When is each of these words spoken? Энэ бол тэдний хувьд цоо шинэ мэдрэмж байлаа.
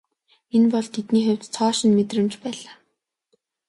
Энэ 0.55 0.67
бол 0.73 0.87
тэдний 0.93 1.23
хувьд 1.25 1.43
цоо 1.53 1.69
шинэ 1.77 1.93
мэдрэмж 1.97 2.33
байлаа. 2.43 2.75